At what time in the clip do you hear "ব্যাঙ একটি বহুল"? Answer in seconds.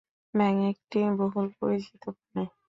0.33-1.47